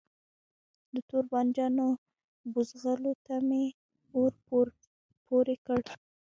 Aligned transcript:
د 0.93 0.95
توربانجانو 1.09 1.87
بوزغلو 2.51 3.13
ته 3.25 3.35
می 3.47 3.65
اور 4.17 4.31
پوری 5.25 5.55
کړ 5.65 5.81